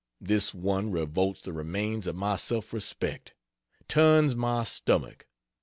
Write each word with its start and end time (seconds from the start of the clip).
This 0.19 0.51
one 0.51 0.91
revolts 0.91 1.41
the 1.43 1.53
remains 1.53 2.07
of 2.07 2.15
my 2.15 2.35
self 2.35 2.73
respect; 2.73 3.35
turns 3.87 4.33
my 4.35 4.63
stomach. 4.63 5.27